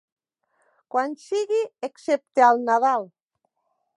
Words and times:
Quan 0.95 1.13
sigui 1.25 1.59
excepte 1.89 2.47
al 2.49 2.65
Nadal. 2.71 3.09